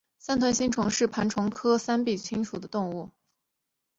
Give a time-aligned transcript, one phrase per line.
[0.17, 3.11] 三臂星虫为孔盘虫科三臂星虫属的动物。